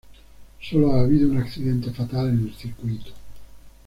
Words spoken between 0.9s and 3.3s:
ha habido un accidente fatal en el circuito.